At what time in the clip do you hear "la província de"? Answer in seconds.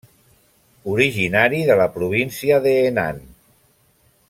1.81-2.75